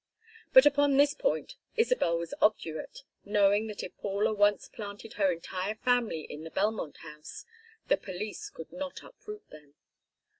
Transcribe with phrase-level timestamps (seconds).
[0.51, 5.75] But upon this point Isabel was obdurate, knowing that if Paula once planted her entire
[5.75, 7.45] family in the Belmont House
[7.87, 9.75] the police could not uproot them.